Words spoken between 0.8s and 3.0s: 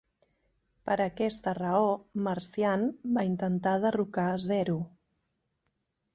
Per aquesta raó Marcian